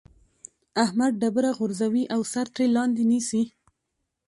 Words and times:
احمد 0.83 1.13
ډبره 1.21 1.51
غورځوي 1.57 2.03
او 2.13 2.21
سر 2.31 2.45
ترې 2.53 2.65
لاندې 2.77 3.03
نيسي. 3.11 3.43